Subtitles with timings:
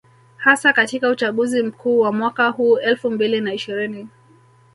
[0.37, 4.07] Hasa katika uchaguzi mkuu wa mwaka huu elfu mbili na ishirini